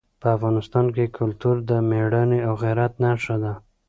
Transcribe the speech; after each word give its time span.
په 0.21 0.27
افغانستان 0.35 0.85
کې 0.95 1.13
کلتور 1.17 1.55
د 1.69 1.71
مېړانې 1.89 2.39
او 2.47 2.53
غیرت 2.63 2.93
نښه 3.03 3.35
ده. 3.43 3.53